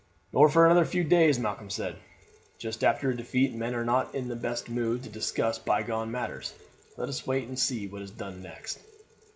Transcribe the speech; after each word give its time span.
"Nor 0.33 0.49
for 0.49 0.65
another 0.65 0.83
few 0.83 1.03
days," 1.03 1.37
Malcolm 1.37 1.69
said. 1.69 1.95
"Just 2.57 2.83
after 2.83 3.11
a 3.11 3.15
defeat 3.15 3.53
men 3.53 3.75
are 3.75 3.85
not 3.85 4.15
in 4.15 4.29
the 4.29 4.35
best 4.35 4.67
mood 4.67 5.03
to 5.03 5.09
discuss 5.09 5.59
bygone 5.59 6.09
matters. 6.09 6.55
Let 6.97 7.07
us 7.07 7.27
wait 7.27 7.47
and 7.47 7.59
see 7.59 7.85
what 7.85 8.01
is 8.01 8.09
done 8.09 8.41
next." 8.41 8.79